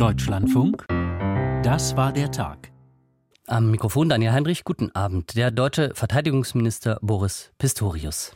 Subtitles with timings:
[0.00, 0.86] Deutschlandfunk,
[1.62, 2.70] das war der Tag.
[3.46, 5.36] Am Mikrofon Daniel Heinrich, guten Abend.
[5.36, 8.34] Der deutsche Verteidigungsminister Boris Pistorius.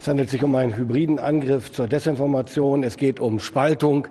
[0.00, 2.82] Es handelt sich um einen hybriden Angriff zur Desinformation.
[2.82, 4.08] Es geht um Spaltung.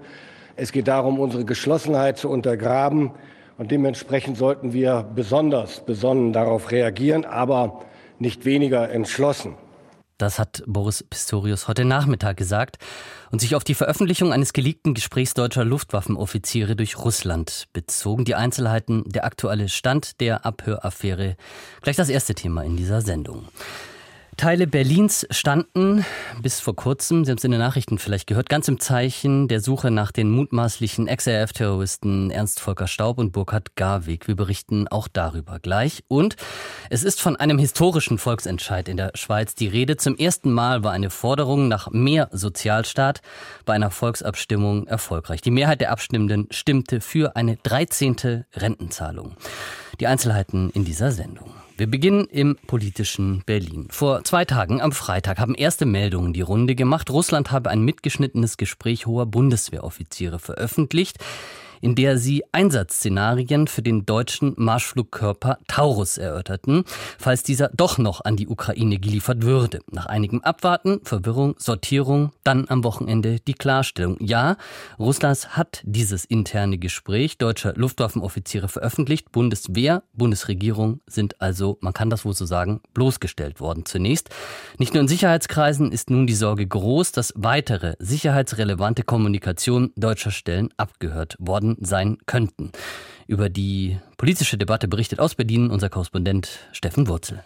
[0.55, 3.11] Es geht darum, unsere Geschlossenheit zu untergraben.
[3.57, 7.81] Und dementsprechend sollten wir besonders besonnen darauf reagieren, aber
[8.17, 9.55] nicht weniger entschlossen.
[10.21, 12.77] Das hat Boris Pistorius heute Nachmittag gesagt
[13.31, 18.23] und sich auf die Veröffentlichung eines geleakten Gesprächs deutscher Luftwaffenoffiziere durch Russland bezogen.
[18.23, 21.37] Die Einzelheiten, der aktuelle Stand der Abhöraffäre.
[21.81, 23.47] Gleich das erste Thema in dieser Sendung.
[24.37, 26.03] Teile Berlins standen
[26.41, 29.59] bis vor kurzem, Sie haben es in den Nachrichten vielleicht gehört, ganz im Zeichen der
[29.59, 34.27] Suche nach den mutmaßlichen Ex-RF-Terroristen Ernst Volker Staub und Burkhard Garwig.
[34.27, 36.03] Wir berichten auch darüber gleich.
[36.07, 36.37] Und
[36.89, 39.97] es ist von einem historischen Volksentscheid in der Schweiz die Rede.
[39.97, 43.21] Zum ersten Mal war eine Forderung nach mehr Sozialstaat
[43.65, 45.41] bei einer Volksabstimmung erfolgreich.
[45.41, 48.45] Die Mehrheit der Abstimmenden stimmte für eine 13.
[48.53, 49.35] Rentenzahlung.
[49.99, 51.51] Die Einzelheiten in dieser Sendung.
[51.81, 53.87] Wir beginnen im politischen Berlin.
[53.89, 57.09] Vor zwei Tagen, am Freitag, haben erste Meldungen die Runde gemacht.
[57.09, 61.17] Russland habe ein mitgeschnittenes Gespräch hoher Bundeswehroffiziere veröffentlicht
[61.81, 66.83] in der sie Einsatzszenarien für den deutschen Marschflugkörper Taurus erörterten,
[67.17, 69.79] falls dieser doch noch an die Ukraine geliefert würde.
[69.91, 74.17] Nach einigem Abwarten, Verwirrung, Sortierung, dann am Wochenende die Klarstellung.
[74.19, 74.57] Ja,
[74.99, 79.31] Russland hat dieses interne Gespräch deutscher Luftwaffenoffiziere veröffentlicht.
[79.31, 84.29] Bundeswehr, Bundesregierung sind also, man kann das wohl so sagen, bloßgestellt worden zunächst.
[84.77, 90.69] Nicht nur in Sicherheitskreisen ist nun die Sorge groß, dass weitere sicherheitsrelevante Kommunikation deutscher Stellen
[90.77, 92.71] abgehört worden sein könnten.
[93.27, 97.43] Über die politische Debatte berichtet aus Berlin unser Korrespondent Steffen Wurzel.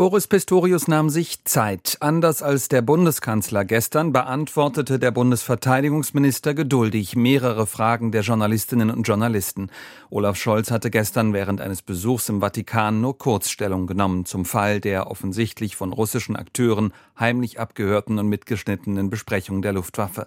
[0.00, 1.98] Boris Pistorius nahm sich Zeit.
[2.00, 9.68] Anders als der Bundeskanzler gestern beantwortete der Bundesverteidigungsminister geduldig mehrere Fragen der Journalistinnen und Journalisten.
[10.08, 15.10] Olaf Scholz hatte gestern während eines Besuchs im Vatikan nur Kurzstellung genommen zum Fall der
[15.10, 20.26] offensichtlich von russischen Akteuren heimlich abgehörten und mitgeschnittenen Besprechung der Luftwaffe.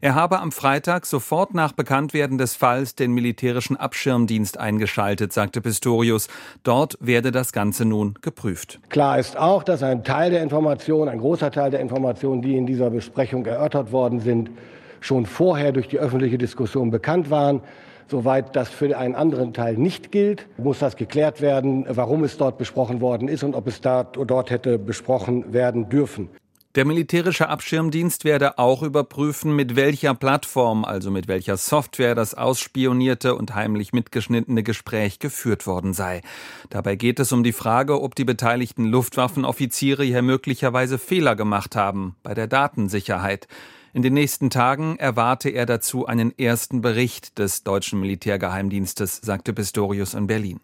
[0.00, 6.28] Er habe am Freitag sofort nach Bekanntwerden des Falls den militärischen Abschirmdienst eingeschaltet, sagte Pistorius.
[6.62, 8.78] Dort werde das Ganze nun geprüft.
[8.90, 12.66] Klar ist auch, dass ein Teil der Informationen, ein großer Teil der Informationen, die in
[12.66, 14.50] dieser Besprechung erörtert worden sind,
[15.00, 17.62] schon vorher durch die öffentliche Diskussion bekannt waren.
[18.08, 22.56] Soweit das für einen anderen Teil nicht gilt, muss das geklärt werden, warum es dort
[22.56, 26.28] besprochen worden ist und ob es dort hätte besprochen werden dürfen.
[26.76, 33.34] Der militärische Abschirmdienst werde auch überprüfen, mit welcher Plattform, also mit welcher Software das ausspionierte
[33.34, 36.20] und heimlich mitgeschnittene Gespräch geführt worden sei.
[36.68, 42.14] Dabei geht es um die Frage, ob die beteiligten Luftwaffenoffiziere hier möglicherweise Fehler gemacht haben
[42.22, 43.48] bei der Datensicherheit.
[43.96, 50.12] In den nächsten Tagen erwarte er dazu einen ersten Bericht des deutschen Militärgeheimdienstes, sagte Pistorius
[50.12, 50.60] in Berlin.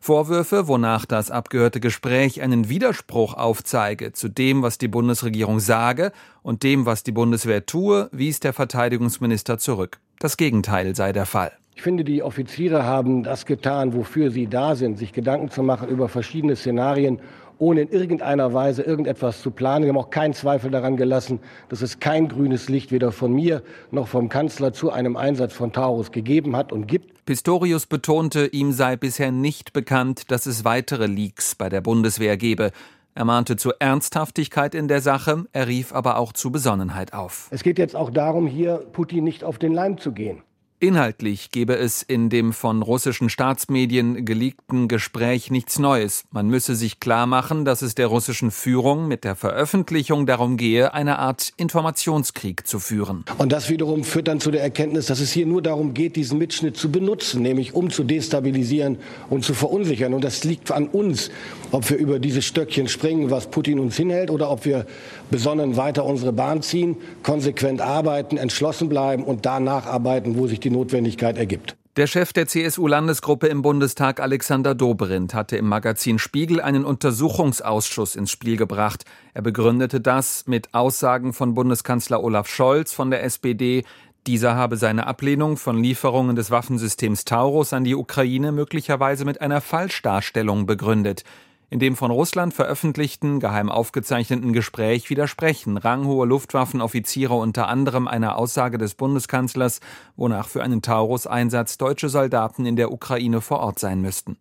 [0.00, 6.12] Vorwürfe, wonach das abgehörte Gespräch einen Widerspruch aufzeige zu dem, was die Bundesregierung sage
[6.42, 9.98] und dem, was die Bundeswehr tue, wies der Verteidigungsminister zurück.
[10.18, 11.52] Das Gegenteil sei der Fall.
[11.74, 15.90] Ich finde, die Offiziere haben das getan, wofür sie da sind, sich Gedanken zu machen
[15.90, 17.20] über verschiedene Szenarien
[17.58, 19.84] ohne in irgendeiner Weise irgendetwas zu planen.
[19.84, 23.62] Wir haben auch keinen Zweifel daran gelassen, dass es kein grünes Licht weder von mir
[23.90, 27.24] noch vom Kanzler zu einem Einsatz von Taurus gegeben hat und gibt.
[27.26, 32.70] Pistorius betonte, ihm sei bisher nicht bekannt, dass es weitere Leaks bei der Bundeswehr gebe.
[33.14, 37.48] Er mahnte zu Ernsthaftigkeit in der Sache, er rief aber auch zu Besonnenheit auf.
[37.50, 40.42] Es geht jetzt auch darum, hier Putin nicht auf den Leim zu gehen.
[40.78, 46.24] Inhaltlich gebe es in dem von russischen Staatsmedien geleakten Gespräch nichts Neues.
[46.32, 50.92] Man müsse sich klar machen, dass es der russischen Führung mit der Veröffentlichung darum gehe,
[50.92, 53.24] eine Art Informationskrieg zu führen.
[53.38, 56.36] Und das wiederum führt dann zu der Erkenntnis, dass es hier nur darum geht, diesen
[56.36, 58.98] Mitschnitt zu benutzen, nämlich um zu destabilisieren
[59.30, 60.12] und zu verunsichern.
[60.12, 61.30] Und das liegt an uns,
[61.70, 64.84] ob wir über dieses Stöckchen springen, was Putin uns hinhält, oder ob wir
[65.30, 70.70] besonnen weiter unsere Bahn ziehen, konsequent arbeiten, entschlossen bleiben und da nacharbeiten, wo sich die
[70.70, 71.76] Notwendigkeit ergibt.
[71.96, 78.30] Der Chef der CSU-Landesgruppe im Bundestag, Alexander Dobrindt, hatte im Magazin Spiegel einen Untersuchungsausschuss ins
[78.30, 79.06] Spiel gebracht.
[79.32, 83.82] Er begründete das mit Aussagen von Bundeskanzler Olaf Scholz von der SPD.
[84.26, 89.62] Dieser habe seine Ablehnung von Lieferungen des Waffensystems Taurus an die Ukraine möglicherweise mit einer
[89.62, 91.24] Falschdarstellung begründet.
[91.68, 98.78] In dem von Russland veröffentlichten, geheim aufgezeichneten Gespräch widersprechen ranghohe Luftwaffenoffiziere unter anderem einer Aussage
[98.78, 99.80] des Bundeskanzlers,
[100.14, 104.36] wonach für einen Taurus-Einsatz deutsche Soldaten in der Ukraine vor Ort sein müssten.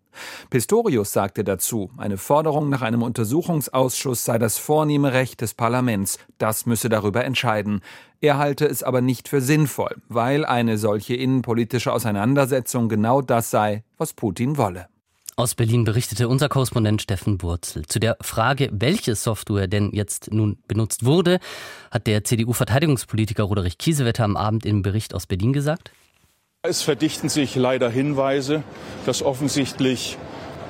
[0.51, 6.68] Pistorius sagte dazu, eine Forderung nach einem Untersuchungsausschuss sei das vornehme Recht des Parlaments, das
[6.68, 7.81] müsse darüber entscheiden.
[8.21, 13.83] Er halte es aber nicht für sinnvoll, weil eine solche innenpolitische Auseinandersetzung genau das sei,
[13.98, 14.88] was Putin wolle.
[15.38, 17.86] Aus Berlin berichtete unser Korrespondent Steffen Wurzel.
[17.86, 21.40] Zu der Frage, welche Software denn jetzt nun benutzt wurde,
[21.92, 25.92] hat der CDU-Verteidigungspolitiker Roderich Kiesewetter am Abend im Bericht aus Berlin gesagt.
[26.62, 28.64] Es verdichten sich leider Hinweise,
[29.06, 30.18] dass offensichtlich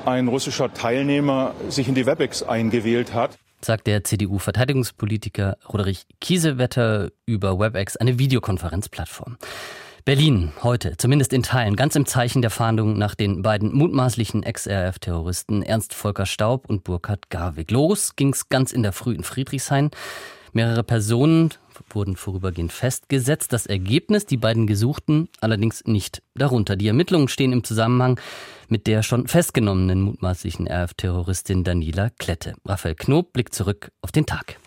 [0.04, 7.60] ein russischer Teilnehmer sich in die WebEx eingewählt hat sagt der CDU-Verteidigungspolitiker Roderich Kiesewetter über
[7.60, 9.38] WebEx, eine Videokonferenzplattform.
[10.06, 15.63] Berlin heute, zumindest in Teilen, ganz im Zeichen der Fahndung nach den beiden mutmaßlichen Ex-RAF-Terroristen
[15.63, 17.72] Ernst Volker Staub und Burkhard Garwig.
[17.72, 19.90] Los ging's ganz in der Früh in Friedrichshain.
[20.54, 21.56] Mehrere Personen
[21.90, 23.52] wurden vorübergehend festgesetzt.
[23.52, 26.75] Das Ergebnis, die beiden Gesuchten allerdings nicht darunter.
[26.75, 28.19] Die Ermittlungen stehen im Zusammenhang
[28.69, 32.54] mit der schon festgenommenen mutmaßlichen RF-Terroristin Daniela Klette.
[32.63, 34.60] Raphael Knob blickt zurück auf den Tag.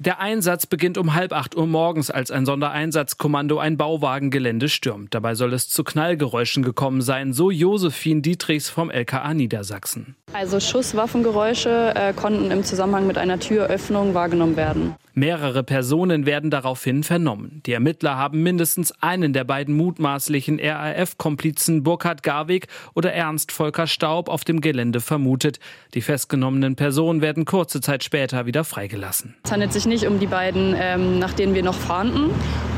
[0.00, 5.12] Der Einsatz beginnt um halb acht Uhr morgens, als ein Sondereinsatzkommando ein Bauwagengelände stürmt.
[5.12, 10.14] Dabei soll es zu Knallgeräuschen gekommen sein, so Josephine Dietrichs vom LKA Niedersachsen.
[10.32, 14.94] Also Schusswaffengeräusche äh, konnten im Zusammenhang mit einer Türöffnung wahrgenommen werden.
[15.18, 17.60] Mehrere Personen werden daraufhin vernommen.
[17.66, 24.28] Die Ermittler haben mindestens einen der beiden mutmaßlichen RAF-Komplizen Burkhard Garwig oder Ernst Volker Staub
[24.28, 25.58] auf dem Gelände vermutet.
[25.94, 29.34] Die festgenommenen Personen werden kurze Zeit später wieder freigelassen.
[29.42, 32.30] Es handelt sich nicht um die beiden, ähm, nach denen wir noch fahnden.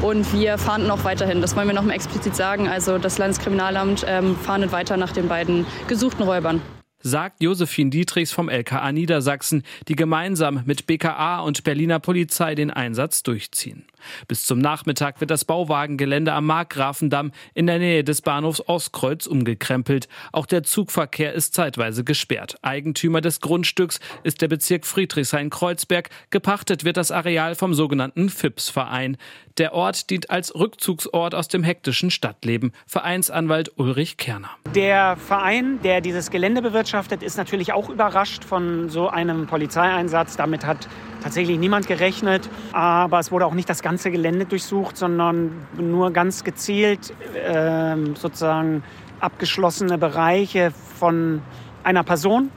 [0.03, 1.41] Und wir fahnden auch weiterhin.
[1.43, 2.69] Das wollen wir noch mal explizit sagen.
[2.69, 6.61] Also das Landeskriminalamt ähm, fahndet weiter nach den beiden gesuchten Räubern
[7.03, 13.23] sagt Josephine Dietrichs vom LKA Niedersachsen, die gemeinsam mit BKA und Berliner Polizei den Einsatz
[13.23, 13.87] durchziehen.
[14.29, 20.09] Bis zum Nachmittag wird das Bauwagengelände am Markgrafendamm in der Nähe des Bahnhofs Ostkreuz umgekrempelt.
[20.33, 22.57] Auch der Zugverkehr ist zeitweise gesperrt.
[22.63, 26.11] Eigentümer des Grundstücks ist der Bezirk Friedrichshain-Kreuzberg.
[26.31, 29.17] Gepachtet wird das Areal vom sogenannten FIPS-Verein.
[29.59, 32.73] Der Ort dient als Rückzugsort aus dem hektischen Stadtleben.
[32.87, 34.51] Vereinsanwalt Ulrich Kerner.
[34.75, 40.37] Der Verein, der dieses Gelände bewirtschaftet, ist natürlich auch überrascht von so einem Polizeieinsatz.
[40.37, 40.89] Damit hat
[41.23, 42.49] tatsächlich niemand gerechnet.
[42.73, 48.83] Aber es wurde auch nicht das ganze Gelände durchsucht, sondern nur ganz gezielt äh, sozusagen
[49.21, 51.43] abgeschlossene Bereiche von
[51.85, 52.51] einer Person.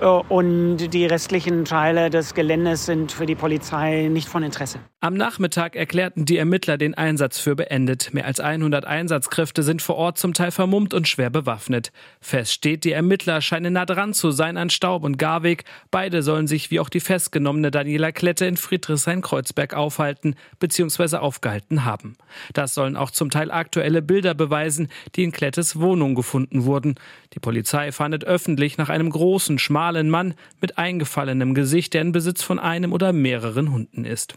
[0.00, 4.80] Äh, und die restlichen Teile des Geländes sind für die Polizei nicht von Interesse.
[5.02, 8.12] Am Nachmittag erklärten die Ermittler den Einsatz für beendet.
[8.12, 11.90] Mehr als 100 Einsatzkräfte sind vor Ort zum Teil vermummt und schwer bewaffnet.
[12.20, 15.64] Fest steht, die Ermittler scheinen nah dran zu sein an Staub und Garweg.
[15.90, 21.16] Beide sollen sich wie auch die festgenommene Daniela Klette in Friedrichshain-Kreuzberg aufhalten bzw.
[21.16, 22.18] aufgehalten haben.
[22.52, 26.96] Das sollen auch zum Teil aktuelle Bilder beweisen, die in Klettes Wohnung gefunden wurden.
[27.32, 32.42] Die Polizei fahndet öffentlich nach einem großen, schmalen Mann mit eingefallenem Gesicht, der in Besitz
[32.42, 34.34] von einem oder mehreren Hunden ist.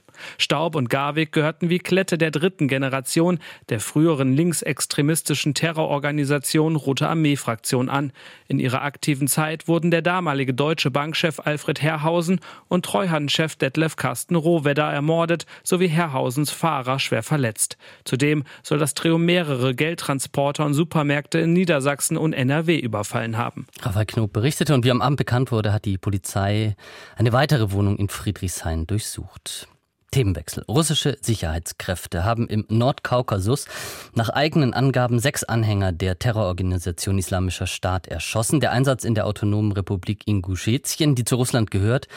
[0.53, 3.39] Staub und Garwig gehörten wie Klette der dritten Generation
[3.69, 8.11] der früheren linksextremistischen Terrororganisation Rote Armee-Fraktion an.
[8.47, 14.35] In ihrer aktiven Zeit wurden der damalige deutsche Bankchef Alfred Herrhausen und Treuhandchef Detlef Carsten
[14.35, 17.79] Rohwedder ermordet sowie Herrhausens Fahrer schwer verletzt.
[18.05, 23.65] Zudem soll das Trio mehrere Geldtransporter und Supermärkte in Niedersachsen und NRW überfallen haben.
[23.81, 26.75] Raphael Knob berichtete und wie am Abend bekannt wurde, hat die Polizei
[27.15, 29.67] eine weitere Wohnung in Friedrichshain durchsucht.
[30.13, 30.63] Themenwechsel.
[30.67, 33.65] Russische Sicherheitskräfte haben im Nordkaukasus
[34.13, 38.59] nach eigenen Angaben sechs Anhänger der Terrororganisation Islamischer Staat erschossen.
[38.59, 42.07] Der Einsatz in der autonomen Republik Ingushetien, die zu Russland gehört,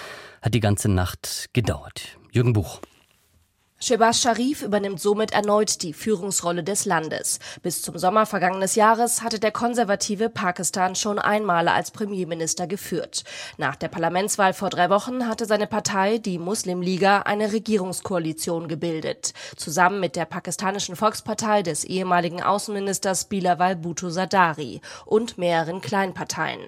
[0.42, 2.18] hat die ganze Nacht gedauert.
[2.30, 2.80] Jürgen Buch.
[3.78, 7.38] Shehbaz Sharif übernimmt somit erneut die Führungsrolle des Landes.
[7.62, 13.24] Bis zum Sommer vergangenes Jahres hatte der konservative Pakistan schon einmal als Premierminister geführt.
[13.58, 19.34] Nach der Parlamentswahl vor drei Wochen hatte seine Partei, die Muslimliga, eine Regierungskoalition gebildet.
[19.56, 26.62] Zusammen mit der pakistanischen Volkspartei des ehemaligen Außenministers Bilawal Bhutto Zardari und mehreren Kleinparteien.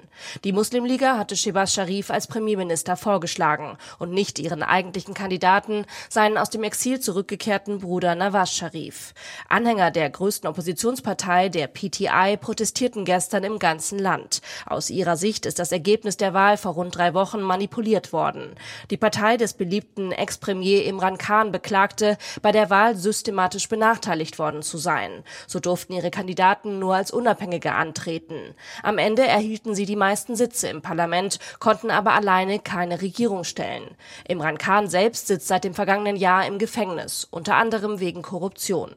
[0.44, 6.50] Die Muslimliga hatte Shehbaz Sharif als Premierminister vorgeschlagen und nicht ihren eigentlichen Kandidaten, seinen aus
[6.50, 9.14] dem Exil Exil zurückgekehrten Bruder Nawaz Sharif.
[9.48, 14.40] Anhänger der größten Oppositionspartei, der PTI, protestierten gestern im ganzen Land.
[14.66, 18.54] Aus ihrer Sicht ist das Ergebnis der Wahl vor rund drei Wochen manipuliert worden.
[18.90, 24.78] Die Partei des beliebten Ex-Premier Imran Khan beklagte, bei der Wahl systematisch benachteiligt worden zu
[24.78, 25.22] sein.
[25.46, 28.54] So durften ihre Kandidaten nur als Unabhängige antreten.
[28.82, 33.88] Am Ende erhielten sie die meisten Sitze im Parlament, konnten aber alleine keine Regierung stellen.
[34.26, 36.87] Imran Khan selbst sitzt seit dem vergangenen Jahr im Gefängnis,
[37.30, 38.94] unter anderem wegen Korruption.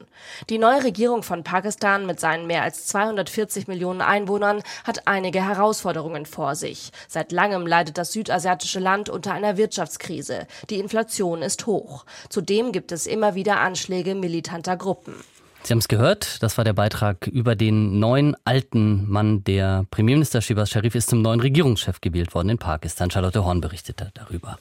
[0.50, 6.26] Die neue Regierung von Pakistan mit seinen mehr als 240 Millionen Einwohnern hat einige Herausforderungen
[6.26, 6.92] vor sich.
[7.08, 10.48] Seit langem leidet das südasiatische Land unter einer Wirtschaftskrise.
[10.70, 12.06] Die Inflation ist hoch.
[12.30, 15.16] Zudem gibt es immer wieder Anschläge militanter Gruppen.
[15.64, 19.44] Sie haben es gehört, das war der Beitrag über den neuen alten Mann.
[19.44, 23.12] Der Premierminister Shibas Sharif ist zum neuen Regierungschef gewählt worden in Pakistan.
[23.12, 24.58] Charlotte Horn berichtete darüber.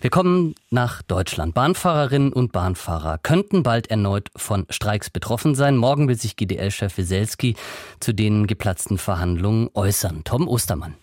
[0.00, 1.54] Wir kommen nach Deutschland.
[1.54, 5.76] Bahnfahrerinnen und Bahnfahrer könnten bald erneut von Streiks betroffen sein.
[5.76, 7.54] Morgen will sich GDL-Chef Weselski
[8.00, 10.22] zu den geplatzten Verhandlungen äußern.
[10.24, 10.94] Tom Ostermann.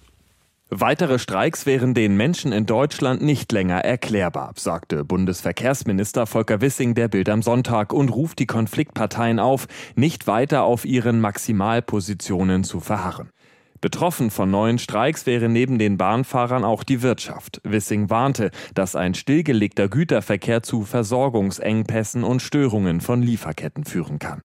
[0.71, 7.07] Weitere Streiks wären den Menschen in Deutschland nicht länger erklärbar, sagte Bundesverkehrsminister Volker Wissing der
[7.07, 13.29] Bild am Sonntag und ruft die Konfliktparteien auf, nicht weiter auf ihren Maximalpositionen zu verharren.
[13.79, 17.61] Betroffen von neuen Streiks wäre neben den Bahnfahrern auch die Wirtschaft.
[17.63, 24.41] Wissing warnte, dass ein stillgelegter Güterverkehr zu Versorgungsengpässen und Störungen von Lieferketten führen kann.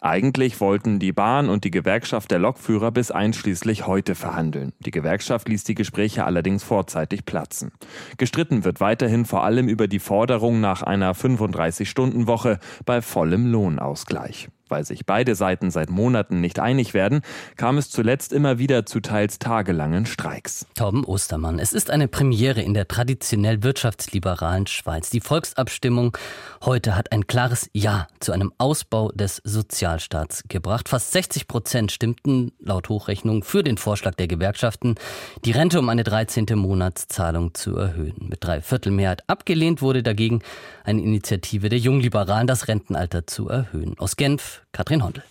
[0.00, 4.72] Eigentlich wollten die Bahn und die Gewerkschaft der Lokführer bis einschließlich heute verhandeln.
[4.80, 7.72] Die Gewerkschaft ließ die Gespräche allerdings vorzeitig platzen.
[8.18, 14.48] Gestritten wird weiterhin vor allem über die Forderung nach einer 35-Stunden-Woche bei vollem Lohnausgleich.
[14.68, 17.22] Weil sich beide Seiten seit Monaten nicht einig werden,
[17.56, 20.66] kam es zuletzt immer wieder zu teils tagelangen Streiks.
[20.74, 25.10] Torben Ostermann, es ist eine Premiere in der traditionell wirtschaftsliberalen Schweiz.
[25.10, 26.18] Die Volksabstimmung
[26.64, 30.88] heute hat ein klares Ja zu einem Ausbau des Sozialstaats gebracht.
[30.88, 34.96] Fast 60 Prozent stimmten laut Hochrechnung für den Vorschlag der Gewerkschaften,
[35.44, 36.46] die Rente um eine 13.
[36.54, 38.16] Monatszahlung zu erhöhen.
[38.18, 40.42] Mit drei Viertel Mehrheit abgelehnt wurde dagegen
[40.82, 43.94] eine Initiative der Jungliberalen, das Rentenalter zu erhöhen.
[43.98, 45.22] Aus Genf Katrin Hondel.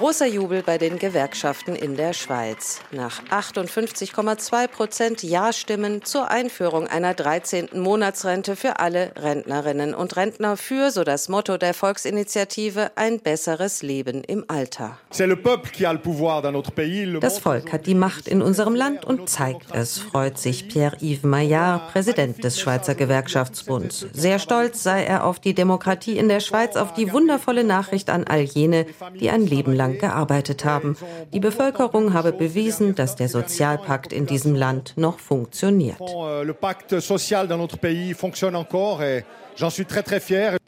[0.00, 2.80] Großer Jubel bei den Gewerkschaften in der Schweiz.
[2.90, 7.68] Nach 58,2 Prozent Ja-Stimmen zur Einführung einer 13.
[7.74, 14.24] Monatsrente für alle Rentnerinnen und Rentner für, so das Motto der Volksinitiative, ein besseres Leben
[14.24, 14.96] im Alter.
[15.10, 15.20] Das
[17.38, 22.42] Volk hat die Macht in unserem Land und zeigt es, freut sich Pierre-Yves Maillard, Präsident
[22.42, 24.06] des Schweizer Gewerkschaftsbunds.
[24.14, 28.24] Sehr stolz sei er auf die Demokratie in der Schweiz, auf die wundervolle Nachricht an
[28.24, 28.86] all jene,
[29.20, 30.96] die ein Leben lang gearbeitet haben.
[31.32, 36.00] Die Bevölkerung habe bewiesen, dass der Sozialpakt in diesem Land noch funktioniert.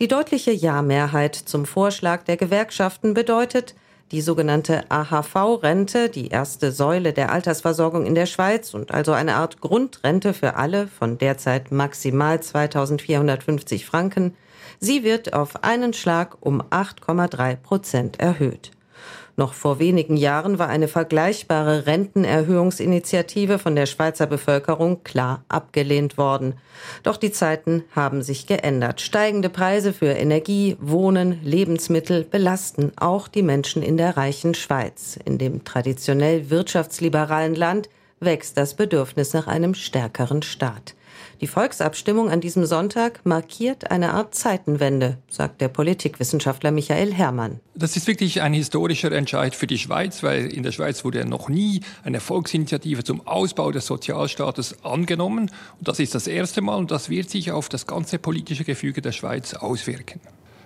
[0.01, 3.75] Die deutliche Ja-Mehrheit zum Vorschlag der Gewerkschaften bedeutet,
[4.13, 9.63] die sogenannte AHV-Rente, die erste Säule der Altersversorgung in der Schweiz und also eine Art
[9.63, 14.37] Grundrente für alle von derzeit maximal 2450 Franken,
[14.79, 18.73] sie wird auf einen Schlag um 8,3 Prozent erhöht.
[19.37, 26.55] Noch vor wenigen Jahren war eine vergleichbare Rentenerhöhungsinitiative von der Schweizer Bevölkerung klar abgelehnt worden.
[27.03, 29.01] Doch die Zeiten haben sich geändert.
[29.01, 35.19] Steigende Preise für Energie, Wohnen, Lebensmittel belasten auch die Menschen in der reichen Schweiz.
[35.25, 37.89] In dem traditionell wirtschaftsliberalen Land
[38.21, 40.95] wächst das Bedürfnis nach einem stärkeren Staat.
[41.43, 47.59] Die Volksabstimmung an diesem Sonntag markiert eine Art Zeitenwende, sagt der Politikwissenschaftler Michael Herrmann.
[47.75, 51.49] Das ist wirklich ein historischer Entscheid für die Schweiz, weil in der Schweiz wurde noch
[51.49, 55.51] nie eine Volksinitiative zum Ausbau des Sozialstaates angenommen.
[55.81, 59.03] Und das ist das erste Mal und das wird sich auf das ganze politische Gefüge
[59.03, 60.21] der Schweiz auswirken.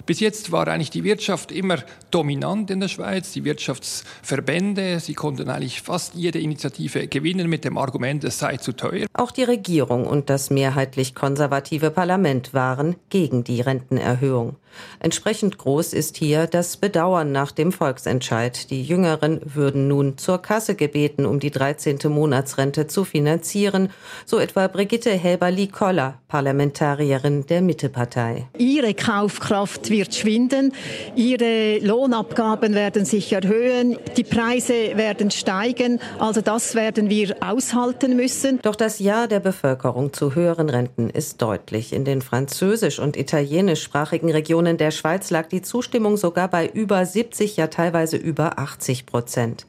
[0.06, 1.78] Bis jetzt war eigentlich die Wirtschaft immer
[2.12, 7.76] dominant in der Schweiz, die Wirtschaftsverbände, sie konnten eigentlich fast jede Initiative gewinnen mit dem
[7.76, 9.06] Argument, es sei zu teuer.
[9.14, 14.54] Auch die Regierung und das mehrheitlich konservative Parlament waren gegen die Rentenerhöhung.
[15.00, 18.70] Entsprechend groß ist hier das Bedauern nach dem Volksentscheid.
[18.70, 21.98] Die Jüngeren würden nun zur Kasse gebeten, um die 13.
[22.08, 23.90] Monatsrente zu finanzieren,
[24.24, 28.48] so etwa Brigitte Helberli-Koller, Parlamentarierin der Mittepartei.
[28.58, 30.72] Ihre Kaufkraft wird schwinden,
[31.14, 38.58] ihre Lohnabgaben werden sich erhöhen, die Preise werden steigen, also das werden wir aushalten müssen.
[38.62, 41.92] Doch das Ja der Bevölkerung zu höheren Renten ist deutlich.
[41.92, 47.06] In den französisch- und italienischsprachigen Regionen Regionen der Schweiz lag die Zustimmung sogar bei über
[47.06, 49.64] 70, ja teilweise über 80 Prozent.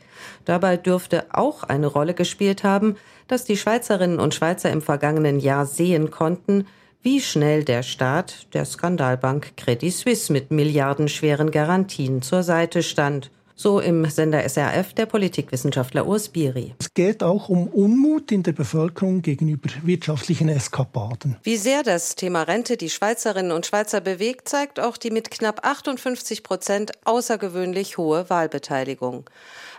[0.46, 2.96] Dabei dürfte auch eine Rolle gespielt haben,
[3.28, 6.66] dass die Schweizerinnen und Schweizer im vergangenen Jahr sehen konnten,
[7.04, 13.30] wie schnell der Staat der Skandalbank Credit Suisse mit milliardenschweren Garantien zur Seite stand.
[13.60, 16.76] So im Sender SRF der Politikwissenschaftler Urs Biri.
[16.78, 21.38] Es geht auch um Unmut in der Bevölkerung gegenüber wirtschaftlichen Eskapaden.
[21.42, 25.66] Wie sehr das Thema Rente die Schweizerinnen und Schweizer bewegt, zeigt auch die mit knapp
[25.66, 29.28] 58 Prozent außergewöhnlich hohe Wahlbeteiligung.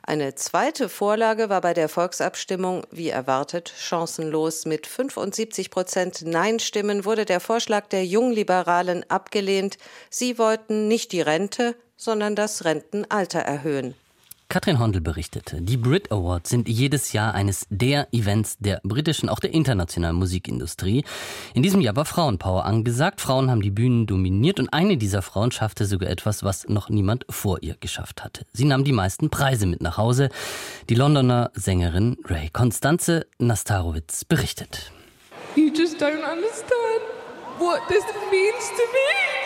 [0.02, 4.66] Eine zweite Vorlage war bei der Volksabstimmung, wie erwartet, chancenlos.
[4.66, 9.78] Mit 75 Prozent Nein-Stimmen wurde der Vorschlag der Jungliberalen abgelehnt.
[10.10, 13.94] Sie wollten nicht die Rente, sondern das Rentenalter erhöhen.
[14.50, 19.40] Katrin Hondel berichtete, die Brit Awards sind jedes Jahr eines der Events der britischen, auch
[19.40, 21.04] der internationalen Musikindustrie.
[21.52, 23.20] In diesem Jahr war Frauenpower angesagt.
[23.20, 27.26] Frauen haben die Bühnen dominiert und eine dieser Frauen schaffte sogar etwas, was noch niemand
[27.28, 28.46] vor ihr geschafft hatte.
[28.54, 30.30] Sie nahm die meisten Preise mit nach Hause.
[30.88, 34.92] Die Londoner Sängerin Ray Konstanze Nastarowitz berichtet.
[35.56, 37.02] You just don't understand
[37.58, 39.37] what this means to me.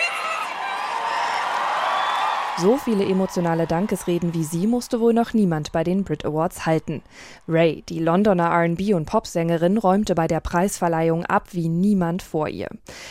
[2.59, 7.03] So viele emotionale Dankesreden wie sie musste wohl noch niemand bei den Brit Awards halten.
[7.49, 12.69] Ray, die Londoner RB- und Popsängerin, räumte bei der Preisverleihung ab wie niemand vor ihr.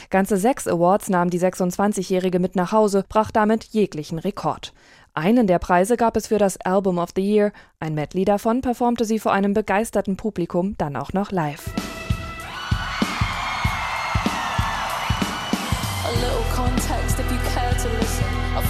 [0.10, 4.74] Ganze sechs Awards nahm die 26-Jährige mit nach Hause, brach damit jeglichen Rekord.
[5.14, 9.06] Einen der Preise gab es für das Album of the Year, ein Medley davon performte
[9.06, 11.66] sie vor einem begeisterten Publikum dann auch noch live.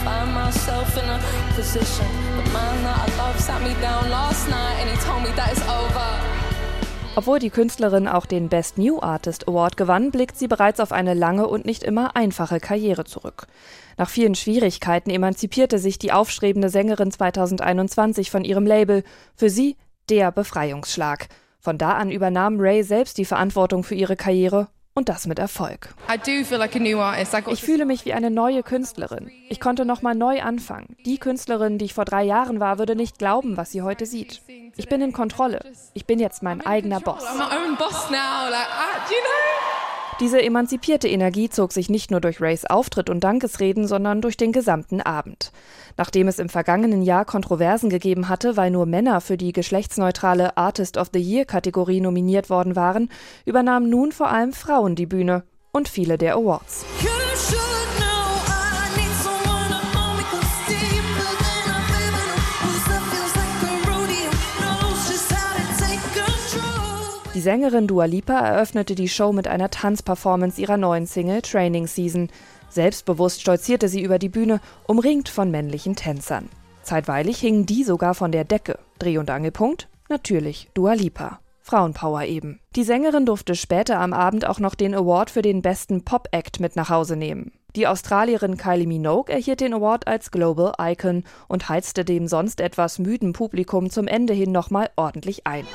[0.04, 1.20] Find myself in a
[1.56, 2.08] position.
[2.38, 5.52] The man that I love sat me down last night and he told me that
[5.52, 6.08] it's over.
[7.16, 11.14] Obwohl die Künstlerin auch den Best New Artist Award gewann, blickt sie bereits auf eine
[11.14, 13.48] lange und nicht immer einfache Karriere zurück.
[13.98, 19.04] Nach vielen Schwierigkeiten emanzipierte sich die aufstrebende Sängerin 2021 von ihrem Label.
[19.36, 19.76] Für sie
[20.10, 21.28] der Befreiungsschlag.
[21.60, 25.94] Von da an übernahm Ray selbst die Verantwortung für ihre Karriere und das mit Erfolg.
[27.54, 29.32] Ich fühle mich wie eine neue Künstlerin.
[29.50, 30.96] Ich konnte nochmal neu anfangen.
[31.06, 34.42] Die Künstlerin, die ich vor drei Jahren war, würde nicht glauben, was sie heute sieht.
[34.76, 35.60] Ich bin in Kontrolle.
[35.94, 37.24] Ich bin jetzt mein eigener Boss.
[40.22, 44.52] Diese emanzipierte Energie zog sich nicht nur durch Rays Auftritt und Dankesreden, sondern durch den
[44.52, 45.52] gesamten Abend.
[45.98, 50.98] Nachdem es im vergangenen Jahr Kontroversen gegeben hatte, weil nur Männer für die geschlechtsneutrale Artist
[50.98, 53.10] of the Year Kategorie nominiert worden waren,
[53.46, 56.86] übernahmen nun vor allem Frauen die Bühne und viele der Awards.
[67.42, 72.30] Die Sängerin Dua Lipa eröffnete die Show mit einer Tanzperformance ihrer neuen Single Training Season.
[72.70, 76.50] Selbstbewusst stolzierte sie über die Bühne, umringt von männlichen Tänzern.
[76.84, 78.78] Zeitweilig hingen die sogar von der Decke.
[79.00, 79.88] Dreh- und Angelpunkt?
[80.08, 81.40] Natürlich Dua Lipa.
[81.62, 82.60] Frauenpower eben.
[82.76, 86.76] Die Sängerin durfte später am Abend auch noch den Award für den besten Pop-Act mit
[86.76, 87.54] nach Hause nehmen.
[87.76, 93.00] Die Australierin Kylie Minogue erhielt den Award als Global Icon und heizte dem sonst etwas
[93.00, 95.66] müden Publikum zum Ende hin nochmal ordentlich ein.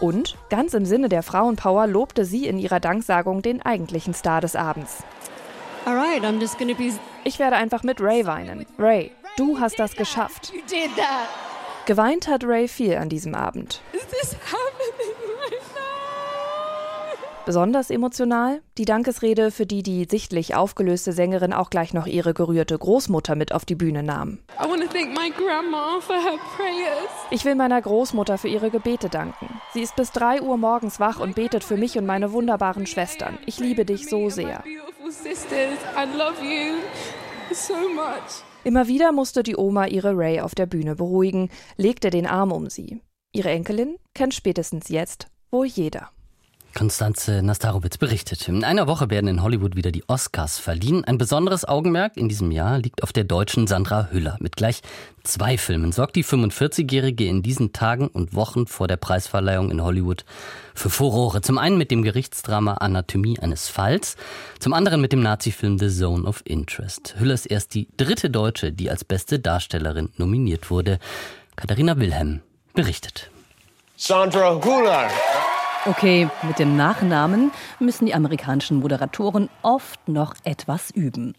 [0.00, 4.54] Und, ganz im Sinne der Frauenpower, lobte sie in ihrer Danksagung den eigentlichen Star des
[4.54, 5.02] Abends.
[7.24, 8.66] Ich werde einfach mit Ray weinen.
[8.78, 10.52] Ray, du hast das geschafft.
[11.86, 13.80] Geweint hat Ray viel an diesem Abend.
[17.48, 22.76] Besonders emotional die Dankesrede, für die die sichtlich aufgelöste Sängerin auch gleich noch ihre gerührte
[22.76, 24.40] Großmutter mit auf die Bühne nahm.
[27.30, 29.48] Ich will meiner Großmutter für ihre Gebete danken.
[29.72, 33.38] Sie ist bis 3 Uhr morgens wach und betet für mich und meine wunderbaren Schwestern.
[33.46, 34.62] Ich liebe dich so sehr.
[38.64, 42.68] Immer wieder musste die Oma ihre Ray auf der Bühne beruhigen, legte den Arm um
[42.68, 43.00] sie.
[43.32, 46.10] Ihre Enkelin kennt spätestens jetzt wohl jeder.
[46.74, 48.46] Konstanze Nastarowitz berichtet.
[48.48, 51.04] In einer Woche werden in Hollywood wieder die Oscars verliehen.
[51.04, 54.36] Ein besonderes Augenmerk in diesem Jahr liegt auf der deutschen Sandra Hüller.
[54.40, 54.82] Mit gleich
[55.24, 60.24] zwei Filmen sorgt die 45-Jährige in diesen Tagen und Wochen vor der Preisverleihung in Hollywood
[60.74, 61.40] für Furore.
[61.40, 64.16] Zum einen mit dem Gerichtsdrama Anatomie eines Falls,
[64.60, 67.16] zum anderen mit dem Nazi-Film The Zone of Interest.
[67.18, 70.98] Hüller ist erst die dritte Deutsche, die als beste Darstellerin nominiert wurde.
[71.56, 72.40] Katharina Wilhelm
[72.74, 73.30] berichtet.
[73.96, 75.08] Sandra Hüller.
[75.86, 81.34] Okay, mit dem Nachnamen müssen die amerikanischen Moderatoren oft noch etwas üben.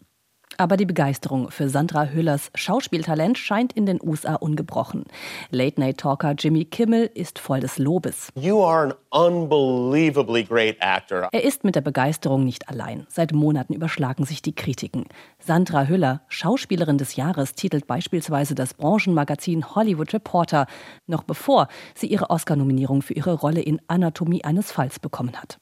[0.60, 5.04] Aber die Begeisterung für Sandra Hüllers Schauspieltalent scheint in den USA ungebrochen.
[5.50, 8.28] Late-Night-Talker Jimmy Kimmel ist voll des Lobes.
[8.34, 11.30] You are an unbelievably great actor.
[11.32, 13.06] Er ist mit der Begeisterung nicht allein.
[13.08, 15.06] Seit Monaten überschlagen sich die Kritiken.
[15.38, 20.66] Sandra Hüller, Schauspielerin des Jahres, titelt beispielsweise das Branchenmagazin Hollywood Reporter,
[21.06, 25.58] noch bevor sie ihre Oscar-Nominierung für ihre Rolle in Anatomie eines Falls bekommen hat.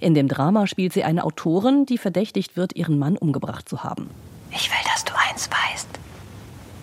[0.00, 4.10] In dem Drama spielt sie eine Autorin, die verdächtigt wird, ihren Mann umgebracht zu haben.
[4.54, 5.88] Ich will, dass du eins weißt.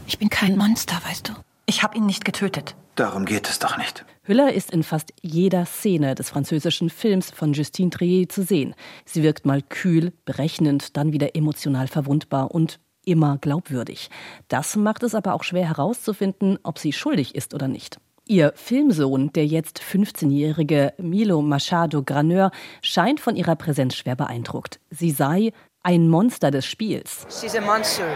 [0.07, 1.33] Ich bin kein Monster, weißt du.
[1.65, 2.75] Ich habe ihn nicht getötet.
[2.95, 4.03] Darum geht es doch nicht.
[4.23, 8.75] Hüller ist in fast jeder Szene des französischen Films von Justine Trier zu sehen.
[9.05, 14.09] Sie wirkt mal kühl, berechnend, dann wieder emotional verwundbar und immer glaubwürdig.
[14.49, 17.99] Das macht es aber auch schwer herauszufinden, ob sie schuldig ist oder nicht.
[18.27, 24.79] Ihr Filmsohn, der jetzt 15-jährige Milo Machado Graneur, scheint von ihrer Präsenz schwer beeindruckt.
[24.89, 25.51] Sie sei
[25.83, 27.25] ein Monster des Spiels.
[27.29, 28.15] She's a monster,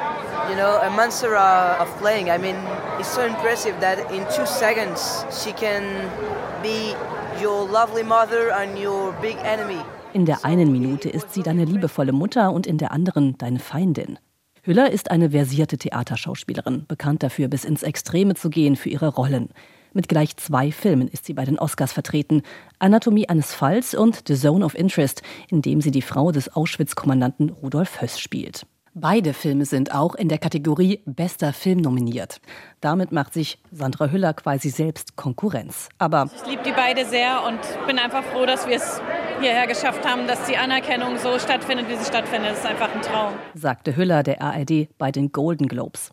[0.49, 2.29] you know, a monster uh, of playing.
[2.29, 2.55] I mean,
[2.99, 5.83] it's so impressive that in two seconds she can
[6.61, 6.95] be
[7.41, 9.81] your lovely mother and your big enemy.
[10.13, 14.19] In der einen Minute ist sie deine liebevolle Mutter und in der anderen deine Feindin.
[14.65, 19.49] Hüller ist eine versierte Theaterschauspielerin, bekannt dafür, bis ins Extreme zu gehen für ihre Rollen.
[19.93, 22.41] Mit gleich zwei Filmen ist sie bei den Oscars vertreten.
[22.79, 27.51] Anatomie eines Falls und The Zone of Interest, in dem sie die Frau des Auschwitz-Kommandanten
[27.51, 28.65] Rudolf Höss spielt.
[28.97, 32.39] Beide Filme sind auch in der Kategorie Bester Film nominiert.
[32.79, 35.89] Damit macht sich Sandra Hüller quasi selbst Konkurrenz.
[35.97, 39.01] Aber ich liebe die beide sehr und bin einfach froh, dass wir es
[39.41, 42.51] hierher geschafft haben, dass die Anerkennung so stattfindet, wie sie stattfindet.
[42.51, 46.11] Das ist einfach ein Traum, sagte Hüller der ARD bei den Golden Globes.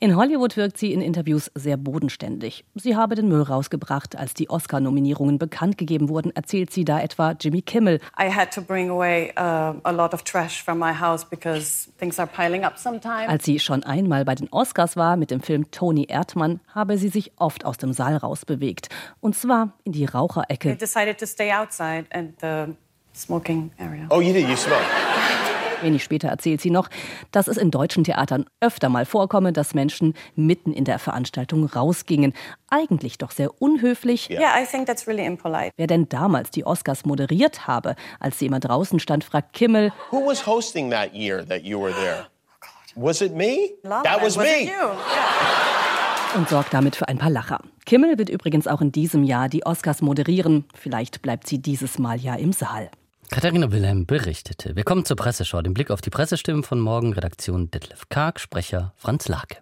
[0.00, 2.64] In Hollywood wirkt sie in Interviews sehr bodenständig.
[2.74, 7.34] Sie habe den Müll rausgebracht, als die Oscar-Nominierungen bekannt gegeben wurden, erzählt sie da etwa
[7.40, 8.00] Jimmy Kimmel.
[8.18, 12.18] I had to bring away uh, a lot of trash from my house because things
[12.18, 13.28] are piling up sometimes.
[13.28, 17.08] Als sie schon einmal bei den Oscars war mit dem Film Tony Erdmann, habe sie
[17.08, 18.88] sich oft aus dem Saal rausbewegt.
[19.20, 20.72] Und zwar in die Raucherecke.
[20.72, 22.74] I decided to stay outside and the
[23.14, 24.06] smoking area.
[24.10, 24.48] Oh, you did?
[24.48, 24.80] You smoked?
[25.82, 26.88] Wenig später erzählt sie noch,
[27.32, 32.32] dass es in deutschen Theatern öfter mal vorkomme, dass Menschen mitten in der Veranstaltung rausgingen.
[32.68, 34.30] Eigentlich doch sehr unhöflich.
[34.30, 35.70] Yeah, I think that's really impolite.
[35.76, 39.92] Wer denn damals die Oscars moderiert habe, als sie immer draußen stand, fragt Kimmel.
[40.10, 42.26] Who was hosting that year that you were there?
[42.96, 43.70] Was it me?
[43.84, 44.62] Love that was, was me.
[44.62, 44.72] It you?
[44.72, 46.36] Yeah.
[46.36, 47.60] Und sorgt damit für ein paar Lacher.
[47.86, 50.64] Kimmel wird übrigens auch in diesem Jahr die Oscars moderieren.
[50.74, 52.90] Vielleicht bleibt sie dieses Mal ja im Saal.
[53.30, 54.74] Katharina Wilhelm berichtete.
[54.74, 55.62] Wir kommen zur Presseschau.
[55.62, 57.12] Den Blick auf die Pressestimmen von morgen.
[57.12, 59.58] Redaktion Detlef Karg, Sprecher Franz Lake.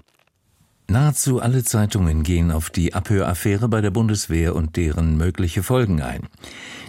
[0.91, 6.23] Nahezu alle Zeitungen gehen auf die Abhöraffäre bei der Bundeswehr und deren mögliche Folgen ein.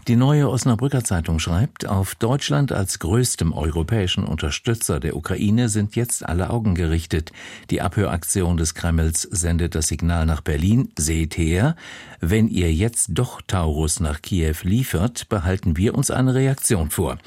[0.08, 6.26] Die neue Osnabrücker Zeitung schreibt, auf Deutschland als größtem europäischen Unterstützer der Ukraine sind jetzt
[6.26, 7.34] alle Augen gerichtet.
[7.72, 11.76] Die Abhöraktion des Kremls sendet das Signal nach Berlin, seht her,
[12.22, 17.18] wenn ihr jetzt doch Taurus nach Kiew liefert, behalten wir uns eine Reaktion vor.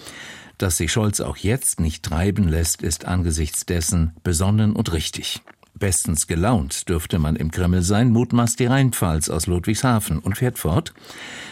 [0.56, 5.42] Dass sich Scholz auch jetzt nicht treiben lässt, ist angesichts dessen besonnen und richtig.
[5.74, 10.92] Bestens gelaunt dürfte man im Kreml sein, mutmaßt die Rheinpfalz aus Ludwigshafen und fährt fort.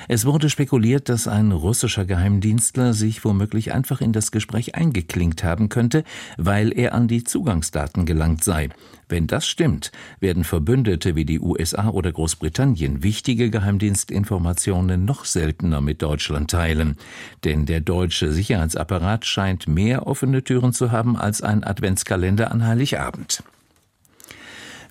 [0.09, 5.69] Es wurde spekuliert, dass ein russischer Geheimdienstler sich womöglich einfach in das Gespräch eingeklinkt haben
[5.69, 6.05] könnte,
[6.37, 8.69] weil er an die Zugangsdaten gelangt sei.
[9.09, 16.03] Wenn das stimmt, werden Verbündete wie die USA oder Großbritannien wichtige Geheimdienstinformationen noch seltener mit
[16.03, 16.97] Deutschland teilen.
[17.43, 23.43] Denn der deutsche Sicherheitsapparat scheint mehr offene Türen zu haben als ein Adventskalender an Heiligabend.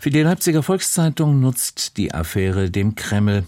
[0.01, 3.43] Für die Leipziger Volkszeitung nutzt die Affäre dem Kreml.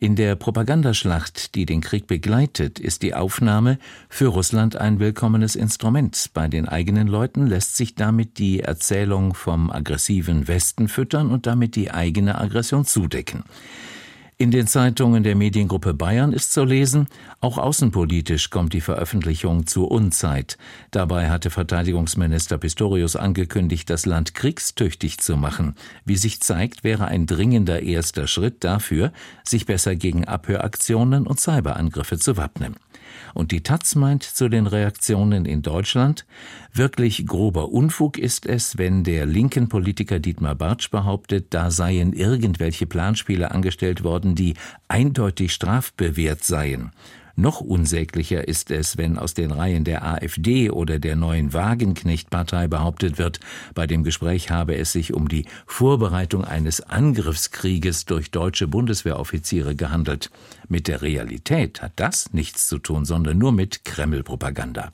[0.00, 3.78] In der Propagandaschlacht, die den Krieg begleitet, ist die Aufnahme
[4.10, 6.28] für Russland ein willkommenes Instrument.
[6.34, 11.74] Bei den eigenen Leuten lässt sich damit die Erzählung vom aggressiven Westen füttern und damit
[11.74, 13.44] die eigene Aggression zudecken.
[14.36, 17.06] In den Zeitungen der Mediengruppe Bayern ist zu lesen,
[17.40, 20.58] auch außenpolitisch kommt die Veröffentlichung zur Unzeit.
[20.90, 25.76] Dabei hatte Verteidigungsminister Pistorius angekündigt, das Land kriegstüchtig zu machen.
[26.04, 29.12] Wie sich zeigt, wäre ein dringender erster Schritt dafür,
[29.44, 32.74] sich besser gegen Abhöraktionen und Cyberangriffe zu wappnen.
[33.34, 36.24] Und die Taz meint zu den Reaktionen in Deutschland,
[36.72, 42.86] wirklich grober Unfug ist es, wenn der linken Politiker Dietmar Bartsch behauptet, da seien irgendwelche
[42.86, 44.54] Planspiele angestellt worden, die
[44.88, 46.92] eindeutig strafbewehrt seien.
[47.36, 53.18] Noch unsäglicher ist es, wenn aus den Reihen der AfD oder der neuen Wagenknecht-Partei behauptet
[53.18, 53.40] wird,
[53.74, 60.30] bei dem Gespräch habe es sich um die Vorbereitung eines Angriffskrieges durch deutsche Bundeswehroffiziere gehandelt.
[60.68, 64.92] Mit der Realität hat das nichts zu tun, sondern nur mit Kreml-Propaganda.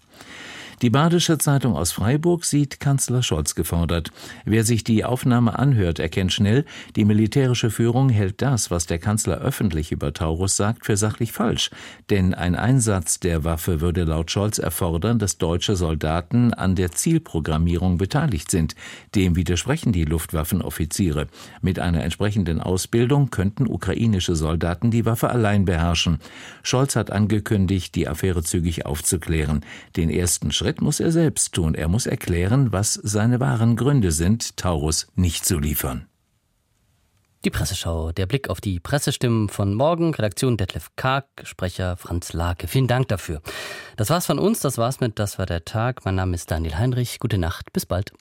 [0.83, 4.13] Die Badische Zeitung aus Freiburg sieht Kanzler Scholz gefordert.
[4.47, 6.65] Wer sich die Aufnahme anhört, erkennt schnell,
[6.97, 11.69] die militärische Führung hält das, was der Kanzler öffentlich über Taurus sagt, für sachlich falsch.
[12.09, 17.99] Denn ein Einsatz der Waffe würde laut Scholz erfordern, dass deutsche Soldaten an der Zielprogrammierung
[17.99, 18.75] beteiligt sind.
[19.15, 21.27] Dem widersprechen die Luftwaffenoffiziere.
[21.61, 26.21] Mit einer entsprechenden Ausbildung könnten ukrainische Soldaten die Waffe allein beherrschen.
[26.63, 29.63] Scholz hat angekündigt, die Affäre zügig aufzuklären.
[29.95, 31.75] Den ersten Schritt muss er selbst tun.
[31.75, 36.07] Er muss erklären, was seine wahren Gründe sind, Taurus nicht zu liefern.
[37.45, 42.69] Die Presseschau, der Blick auf die Pressestimmen von morgen, Redaktion Detlef Karg, Sprecher Franz Lake.
[42.69, 43.43] Vielen Dank dafür.
[43.97, 46.05] Das war's von uns, das war's mit Das war der Tag.
[46.05, 47.19] Mein Name ist Daniel Heinrich.
[47.19, 48.13] Gute Nacht, bis bald.